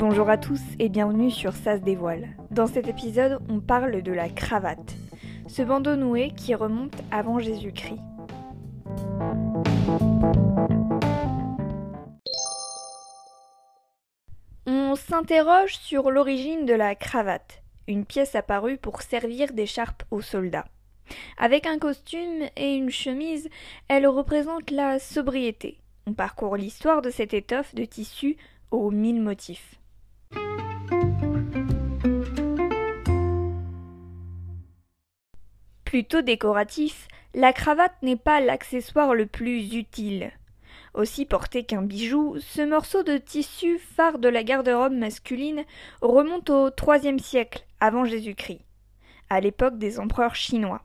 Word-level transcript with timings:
Bonjour 0.00 0.30
à 0.30 0.38
tous 0.38 0.62
et 0.78 0.88
bienvenue 0.88 1.30
sur 1.30 1.52
Ça 1.52 1.76
se 1.76 1.82
dévoile. 1.82 2.30
Dans 2.50 2.66
cet 2.66 2.88
épisode, 2.88 3.38
on 3.50 3.60
parle 3.60 4.00
de 4.00 4.12
la 4.12 4.30
cravate, 4.30 4.96
ce 5.46 5.60
bandeau 5.60 5.94
noué 5.94 6.30
qui 6.30 6.54
remonte 6.54 6.96
avant 7.10 7.38
Jésus-Christ. 7.38 8.00
On 14.64 14.94
s'interroge 14.94 15.76
sur 15.76 16.10
l'origine 16.10 16.64
de 16.64 16.72
la 16.72 16.94
cravate, 16.94 17.62
une 17.86 18.06
pièce 18.06 18.34
apparue 18.34 18.78
pour 18.78 19.02
servir 19.02 19.52
d'écharpe 19.52 20.04
aux 20.10 20.22
soldats. 20.22 20.68
Avec 21.36 21.66
un 21.66 21.78
costume 21.78 22.48
et 22.56 22.74
une 22.74 22.90
chemise, 22.90 23.50
elle 23.88 24.06
représente 24.06 24.70
la 24.70 24.98
sobriété. 24.98 25.76
On 26.06 26.14
parcourt 26.14 26.56
l'histoire 26.56 27.02
de 27.02 27.10
cette 27.10 27.34
étoffe 27.34 27.74
de 27.74 27.84
tissu 27.84 28.38
aux 28.70 28.90
mille 28.90 29.20
motifs. 29.20 29.76
Plutôt 35.90 36.22
décoratif, 36.22 37.08
la 37.34 37.52
cravate 37.52 38.00
n'est 38.02 38.14
pas 38.14 38.40
l'accessoire 38.40 39.12
le 39.12 39.26
plus 39.26 39.74
utile. 39.74 40.30
Aussi 40.94 41.26
porté 41.26 41.64
qu'un 41.64 41.82
bijou, 41.82 42.36
ce 42.38 42.62
morceau 42.62 43.02
de 43.02 43.18
tissu 43.18 43.76
phare 43.80 44.20
de 44.20 44.28
la 44.28 44.44
garde-robe 44.44 44.92
masculine 44.92 45.64
remonte 46.00 46.48
au 46.48 46.70
IIIe 46.70 47.18
siècle 47.18 47.66
avant 47.80 48.04
Jésus-Christ, 48.04 48.60
à 49.30 49.40
l'époque 49.40 49.78
des 49.78 49.98
empereurs 49.98 50.36
chinois. 50.36 50.84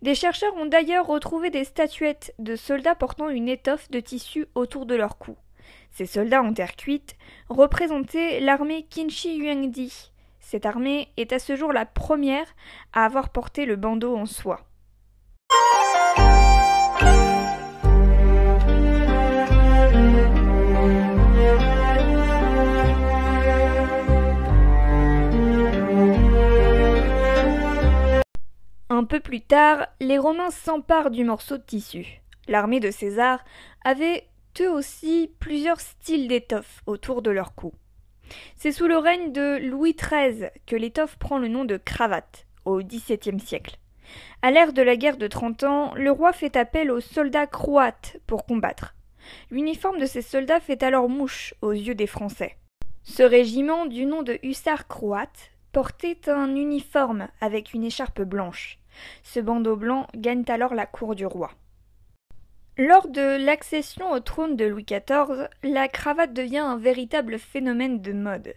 Des 0.00 0.14
chercheurs 0.14 0.56
ont 0.56 0.64
d'ailleurs 0.64 1.06
retrouvé 1.06 1.50
des 1.50 1.64
statuettes 1.64 2.34
de 2.38 2.56
soldats 2.56 2.94
portant 2.94 3.28
une 3.28 3.50
étoffe 3.50 3.90
de 3.90 4.00
tissu 4.00 4.46
autour 4.54 4.86
de 4.86 4.94
leur 4.94 5.18
cou. 5.18 5.36
Ces 5.90 6.06
soldats 6.06 6.42
en 6.42 6.54
terre 6.54 6.74
cuite 6.74 7.16
représentaient 7.50 8.40
l'armée 8.40 8.86
Qinshi 8.88 9.36
Yuangdi. 9.36 10.10
Cette 10.50 10.64
armée 10.64 11.12
est 11.18 11.34
à 11.34 11.38
ce 11.38 11.56
jour 11.56 11.74
la 11.74 11.84
première 11.84 12.46
à 12.94 13.04
avoir 13.04 13.28
porté 13.28 13.66
le 13.66 13.76
bandeau 13.76 14.16
en 14.16 14.24
soie. 14.24 14.66
Un 28.88 29.04
peu 29.04 29.20
plus 29.20 29.42
tard, 29.42 29.86
les 30.00 30.16
Romains 30.16 30.50
s'emparent 30.50 31.10
du 31.10 31.24
morceau 31.24 31.58
de 31.58 31.62
tissu. 31.62 32.22
L'armée 32.46 32.80
de 32.80 32.90
César 32.90 33.44
avait 33.84 34.26
eux 34.62 34.72
aussi 34.72 35.30
plusieurs 35.40 35.80
styles 35.80 36.26
d'étoffe 36.26 36.80
autour 36.86 37.20
de 37.20 37.30
leur 37.30 37.54
cou. 37.54 37.74
C'est 38.56 38.72
sous 38.72 38.86
le 38.86 38.98
règne 38.98 39.32
de 39.32 39.58
Louis 39.58 39.94
XIII 39.94 40.48
que 40.66 40.76
l'étoffe 40.76 41.16
prend 41.16 41.38
le 41.38 41.48
nom 41.48 41.64
de 41.64 41.76
cravate, 41.76 42.46
au 42.64 42.82
XVIIe 42.82 43.40
siècle. 43.40 43.78
À 44.42 44.50
l'ère 44.50 44.72
de 44.72 44.82
la 44.82 44.96
guerre 44.96 45.16
de 45.16 45.26
Trente 45.26 45.64
Ans, 45.64 45.92
le 45.94 46.10
roi 46.10 46.32
fait 46.32 46.56
appel 46.56 46.90
aux 46.90 47.00
soldats 47.00 47.46
croates 47.46 48.18
pour 48.26 48.46
combattre. 48.46 48.94
L'uniforme 49.50 49.98
de 49.98 50.06
ces 50.06 50.22
soldats 50.22 50.60
fait 50.60 50.82
alors 50.82 51.08
mouche 51.08 51.54
aux 51.60 51.72
yeux 51.72 51.94
des 51.94 52.06
Français. 52.06 52.56
Ce 53.02 53.22
régiment, 53.22 53.86
du 53.86 54.06
nom 54.06 54.22
de 54.22 54.38
hussards 54.42 54.86
croates, 54.86 55.50
portait 55.72 56.28
un 56.28 56.54
uniforme 56.56 57.28
avec 57.40 57.74
une 57.74 57.84
écharpe 57.84 58.22
blanche. 58.22 58.78
Ce 59.22 59.40
bandeau 59.40 59.76
blanc 59.76 60.06
gagne 60.14 60.44
alors 60.48 60.74
la 60.74 60.86
cour 60.86 61.14
du 61.14 61.26
roi. 61.26 61.50
Lors 62.80 63.08
de 63.08 63.44
l'accession 63.44 64.12
au 64.12 64.20
trône 64.20 64.54
de 64.54 64.64
Louis 64.64 64.84
XIV, 64.84 65.48
la 65.64 65.88
cravate 65.88 66.32
devient 66.32 66.58
un 66.58 66.76
véritable 66.76 67.36
phénomène 67.40 68.00
de 68.00 68.12
mode. 68.12 68.54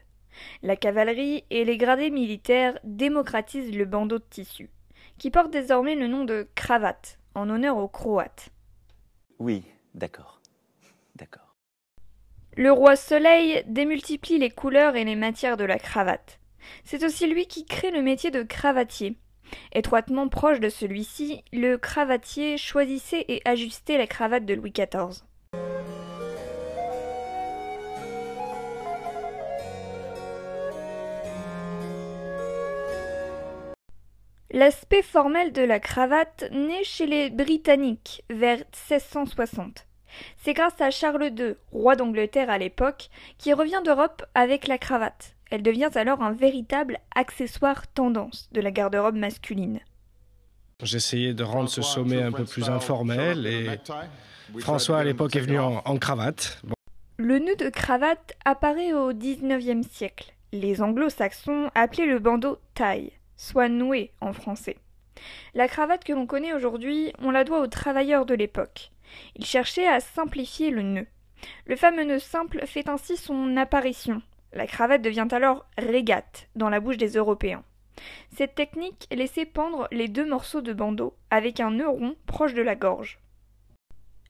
La 0.61 0.75
cavalerie 0.75 1.43
et 1.49 1.65
les 1.65 1.75
gradés 1.77 2.11
militaires 2.11 2.77
démocratisent 2.83 3.75
le 3.75 3.85
bandeau 3.85 4.19
de 4.19 4.23
tissu, 4.29 4.69
qui 5.17 5.31
porte 5.31 5.49
désormais 5.49 5.95
le 5.95 6.05
nom 6.05 6.23
de 6.23 6.47
cravate, 6.53 7.17
en 7.33 7.49
honneur 7.49 7.77
aux 7.77 7.87
Croates. 7.87 8.49
Oui, 9.39 9.63
d'accord. 9.95 10.39
D'accord. 11.15 11.55
Le 12.55 12.71
roi 12.71 12.95
Soleil 12.95 13.63
démultiplie 13.65 14.37
les 14.37 14.51
couleurs 14.51 14.95
et 14.95 15.03
les 15.03 15.15
matières 15.15 15.57
de 15.57 15.65
la 15.65 15.79
cravate. 15.79 16.39
C'est 16.83 17.03
aussi 17.03 17.25
lui 17.25 17.47
qui 17.47 17.65
crée 17.65 17.89
le 17.89 18.03
métier 18.03 18.29
de 18.29 18.43
cravatier, 18.43 19.17
Étroitement 19.73 20.27
proche 20.27 20.59
de 20.59 20.69
celui-ci, 20.69 21.43
le 21.53 21.77
cravatier 21.77 22.57
choisissait 22.57 23.25
et 23.27 23.41
ajustait 23.45 23.97
la 23.97 24.07
cravate 24.07 24.45
de 24.45 24.53
Louis 24.53 24.71
XIV. 24.71 25.23
L'aspect 34.53 35.01
formel 35.01 35.53
de 35.53 35.61
la 35.61 35.79
cravate 35.79 36.43
naît 36.51 36.83
chez 36.83 37.05
les 37.05 37.29
Britanniques 37.29 38.23
vers 38.29 38.57
1660. 38.89 39.87
C'est 40.43 40.53
grâce 40.53 40.81
à 40.81 40.91
Charles 40.91 41.31
II, 41.37 41.55
roi 41.71 41.95
d'Angleterre 41.95 42.49
à 42.49 42.57
l'époque, 42.57 43.09
qui 43.37 43.53
revient 43.53 43.81
d'Europe 43.85 44.25
avec 44.35 44.67
la 44.67 44.77
cravate. 44.77 45.35
Elle 45.51 45.63
devient 45.63 45.89
alors 45.95 46.23
un 46.23 46.31
véritable 46.31 46.97
accessoire 47.13 47.85
tendance 47.91 48.47
de 48.53 48.61
la 48.61 48.71
garde-robe 48.71 49.17
masculine. 49.17 49.81
J'essayais 50.81 51.33
de 51.33 51.43
rendre 51.43 51.69
ce 51.69 51.81
sommet 51.81 52.21
un 52.21 52.31
peu 52.31 52.45
plus 52.45 52.69
informel 52.69 53.45
et 53.45 53.67
François 54.59 54.99
à 54.99 55.03
l'époque 55.03 55.35
est 55.35 55.41
venu 55.41 55.59
en, 55.59 55.97
cravate. 55.97 56.61
Le 57.17 57.37
nœud 57.37 57.57
de 57.57 57.69
cravate 57.69 58.33
apparaît 58.45 58.93
au 58.93 59.13
XIXe 59.13 59.85
siècle. 59.87 60.33
Les 60.53 60.81
anglo-saxons 60.81 61.69
appelaient 61.75 62.07
le 62.07 62.19
bandeau 62.19 62.57
taille, 62.73 63.11
soit 63.35 63.69
noué 63.69 64.11
en 64.21 64.31
français. 64.31 64.77
La 65.53 65.67
cravate 65.67 66.05
que 66.05 66.13
l'on 66.13 66.27
connaît 66.27 66.53
aujourd'hui, 66.53 67.11
on 67.19 67.29
la 67.29 67.43
doit 67.43 67.59
aux 67.59 67.67
travailleurs 67.67 68.25
de 68.25 68.33
l'époque. 68.33 68.91
Ils 69.35 69.45
cherchaient 69.45 69.87
à 69.87 69.99
simplifier 69.99 70.71
le 70.71 70.81
nœud. 70.81 71.07
Le 71.65 71.75
fameux 71.75 72.05
nœud 72.05 72.19
simple 72.19 72.65
fait 72.65 72.87
ainsi 72.87 73.17
son 73.17 73.57
apparition 73.57 74.21
la 74.53 74.67
cravate 74.67 75.01
devient 75.01 75.27
alors 75.31 75.65
régate 75.77 76.49
dans 76.55 76.69
la 76.69 76.79
bouche 76.79 76.97
des 76.97 77.11
Européens. 77.17 77.63
Cette 78.35 78.55
technique 78.55 79.07
laissait 79.11 79.45
pendre 79.45 79.87
les 79.91 80.07
deux 80.07 80.27
morceaux 80.27 80.61
de 80.61 80.73
bandeau 80.73 81.15
avec 81.29 81.59
un 81.59 81.71
nœud 81.71 81.89
rond 81.89 82.15
proche 82.25 82.53
de 82.53 82.61
la 82.61 82.75
gorge. 82.75 83.19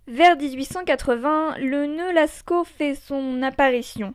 Vers 0.07 0.35
1880, 0.35 1.57
le 1.59 1.85
nœud 1.85 2.11
lascaux 2.11 2.63
fait 2.63 2.95
son 2.95 3.41
apparition. 3.43 4.13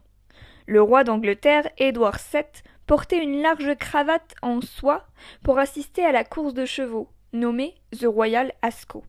Le 0.66 0.82
roi 0.82 1.04
d'Angleterre, 1.04 1.68
Édouard 1.78 2.18
VII, 2.32 2.42
portait 2.86 3.22
une 3.22 3.40
large 3.40 3.76
cravate 3.78 4.34
en 4.42 4.60
soie 4.60 5.06
pour 5.42 5.58
assister 5.58 6.04
à 6.04 6.12
la 6.12 6.24
course 6.24 6.54
de 6.54 6.66
chevaux, 6.66 7.08
nommée 7.32 7.74
The 7.98 8.06
Royal 8.06 8.52
Ascot. 8.62 9.04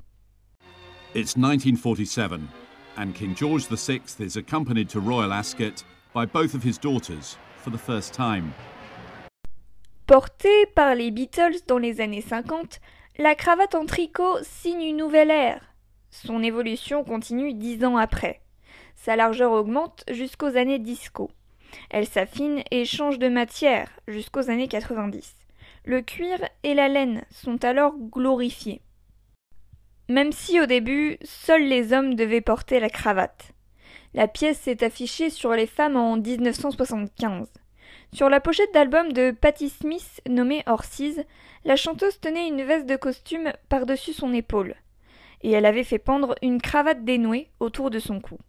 It's 1.15 1.35
1947, 1.35 2.41
and 2.97 3.11
King 3.13 3.35
George 3.35 3.67
VI 3.67 4.01
is 4.19 4.37
accompanied 4.37 4.89
to 4.89 4.99
Royal 4.99 5.33
Ascot 5.33 5.83
by 6.17 6.25
both 6.25 6.55
of 6.55 6.63
his 6.63 6.79
daughters 6.79 7.37
for 7.63 7.69
the 7.69 7.77
first 7.77 8.11
time. 8.11 8.51
Portée 10.07 10.65
par 10.73 10.95
les 10.95 11.11
Beatles 11.11 11.59
dans 11.67 11.77
les 11.77 12.01
années 12.01 12.21
50, 12.21 12.79
la 13.19 13.35
cravate 13.35 13.75
en 13.75 13.85
tricot 13.85 14.37
signe 14.41 14.81
une 14.81 14.97
nouvelle 14.97 15.29
ère. 15.29 15.61
Son 16.09 16.41
évolution 16.41 17.03
continue 17.03 17.53
dix 17.53 17.85
ans 17.85 17.97
après. 17.97 18.41
Sa 18.95 19.15
largeur 19.15 19.51
augmente 19.51 20.05
jusqu'aux 20.09 20.57
années 20.57 20.79
disco. 20.79 21.29
Elle 21.91 22.07
s'affine 22.07 22.63
et 22.71 22.85
change 22.85 23.19
de 23.19 23.29
matière 23.29 23.87
jusqu'aux 24.07 24.49
années 24.49 24.67
90. 24.67 25.35
Le 25.85 26.01
cuir 26.01 26.39
et 26.63 26.73
la 26.73 26.87
laine 26.87 27.25
sont 27.29 27.63
alors 27.63 27.93
glorifiés. 27.95 28.81
Même 30.09 30.31
si 30.31 30.59
au 30.59 30.65
début, 30.65 31.19
seuls 31.23 31.67
les 31.67 31.93
hommes 31.93 32.15
devaient 32.15 32.41
porter 32.41 32.79
la 32.79 32.89
cravate. 32.89 33.53
La 34.17 34.27
pièce 34.27 34.61
s'est 34.61 34.83
affichée 34.83 35.29
sur 35.29 35.51
les 35.51 35.67
femmes 35.67 35.95
en 35.95 36.17
1975. 36.17 37.49
Sur 38.11 38.29
la 38.29 38.39
pochette 38.39 38.73
d'album 38.73 39.13
de 39.13 39.29
Patti 39.29 39.69
Smith 39.69 40.21
nommée 40.27 40.63
Horses, 40.65 41.19
la 41.65 41.75
chanteuse 41.75 42.19
tenait 42.19 42.47
une 42.47 42.63
veste 42.63 42.87
de 42.87 42.95
costume 42.95 43.53
par-dessus 43.69 44.13
son 44.13 44.33
épaule, 44.33 44.73
et 45.43 45.51
elle 45.51 45.67
avait 45.67 45.83
fait 45.83 45.99
pendre 45.99 46.33
une 46.41 46.59
cravate 46.59 47.05
dénouée 47.05 47.51
autour 47.59 47.91
de 47.91 47.99
son 47.99 48.19
cou. 48.19 48.39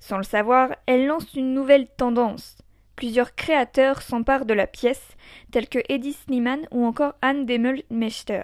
Sans 0.00 0.16
le 0.16 0.24
savoir, 0.24 0.74
elle 0.86 1.06
lance 1.06 1.34
une 1.34 1.54
nouvelle 1.54 1.86
tendance. 1.86 2.58
Plusieurs 2.96 3.36
créateurs 3.36 4.02
s'emparent 4.02 4.44
de 4.44 4.54
la 4.54 4.66
pièce, 4.66 5.16
tels 5.52 5.68
que 5.68 5.78
Eddie 5.88 6.14
Snyman 6.14 6.66
ou 6.72 6.84
encore 6.84 7.14
Anne 7.22 7.46
Demel-Mechter. 7.46 8.42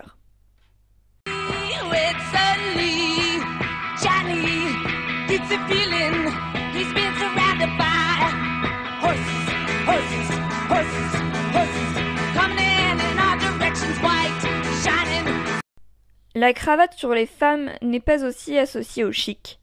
La 16.34 16.54
cravate 16.54 16.94
sur 16.94 17.10
les 17.10 17.26
femmes 17.26 17.70
n'est 17.82 18.00
pas 18.00 18.24
aussi 18.24 18.58
associée 18.58 19.04
au 19.04 19.12
chic. 19.12 19.60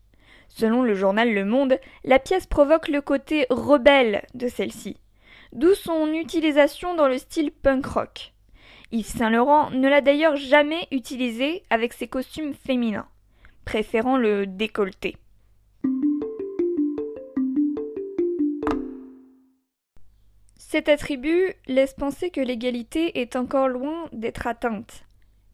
Selon 0.48 0.84
le 0.84 0.94
journal 0.94 1.34
Le 1.34 1.44
Monde, 1.44 1.80
la 2.04 2.20
pièce 2.20 2.46
provoque 2.46 2.88
le 2.88 3.02
côté 3.02 3.48
rebelle 3.50 4.24
de 4.34 4.48
celle-ci. 4.48 4.98
d'où 5.52 5.74
son 5.74 6.14
utilisation 6.14 6.96
dans 6.96 7.08
le 7.08 7.18
style 7.18 7.52
punk 7.52 7.86
rock. 7.86 8.34
Yves 8.92 9.08
Saint 9.08 9.30
Laurent 9.30 9.72
ne 9.72 9.90
l'a 9.90 10.02
d'ailleurs 10.02 10.36
jamais 10.36 10.88
utilisé 10.92 11.64
avec 11.70 11.94
ses 11.94 12.08
costumes 12.08 12.54
féminins, 12.54 13.08
préférant 13.66 14.18
le 14.18 14.46
décolleté. 14.46 15.18
Cet 20.72 20.88
attribut 20.88 21.56
laisse 21.66 21.96
penser 21.96 22.30
que 22.30 22.42
l'égalité 22.42 23.22
est 23.22 23.36
encore 23.36 23.70
loin 23.70 24.06
d'être 24.14 24.46
atteinte, 24.46 25.04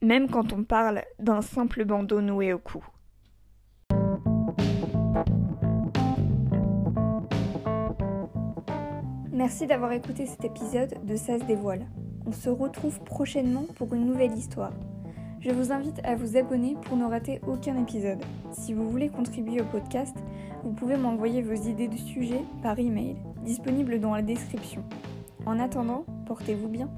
même 0.02 0.30
quand 0.30 0.52
on 0.52 0.66
parle 0.66 1.04
d'un 1.20 1.42
simple 1.42 1.86
bandeau 1.86 2.20
noué 2.20 2.52
au 2.52 2.58
cou. 2.60 2.86
Merci 9.32 9.68
d'avoir 9.68 9.94
écouté 9.94 10.26
cet 10.26 10.44
épisode 10.44 10.96
de 11.06 11.16
Ça 11.16 11.38
se. 11.38 11.86
On 12.26 12.34
se 12.34 12.50
retrouve 12.50 13.00
prochainement 13.00 13.68
pour 13.78 13.94
une 13.94 14.08
nouvelle 14.08 14.34
histoire. 14.34 14.74
Je 15.40 15.52
vous 15.52 15.72
invite 15.72 16.02
à 16.04 16.16
vous 16.16 16.36
abonner 16.36 16.76
pour 16.82 16.98
ne 16.98 17.06
rater 17.06 17.40
aucun 17.48 17.82
épisode. 17.82 18.22
Si 18.52 18.74
vous 18.74 18.92
voulez 18.92 19.08
contribuer 19.08 19.62
au 19.62 19.66
podcast, 19.66 20.18
vous 20.66 20.74
pouvez 20.74 20.98
m'envoyer 20.98 21.42
vos 21.42 21.54
idées 21.54 21.88
de 21.88 21.96
sujets 21.96 22.44
par 22.62 22.80
email, 22.80 23.16
disponible 23.46 24.00
dans 24.00 24.14
la 24.14 24.22
description. 24.22 24.84
En 25.46 25.60
attendant, 25.60 26.06
portez-vous 26.26 26.68
bien. 26.68 26.90